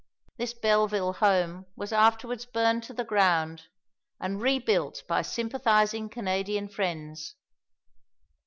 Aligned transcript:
This 0.37 0.55
Belleville 0.55 1.13
Home 1.13 1.67
was 1.75 1.91
afterwards 1.93 2.47
burned 2.47 2.81
to 2.85 2.93
the 2.93 3.03
ground, 3.03 3.67
and 4.19 4.41
rebuilt 4.41 5.03
by 5.07 5.21
sympathising 5.21 6.09
Canadian 6.09 6.69
friends. 6.69 7.35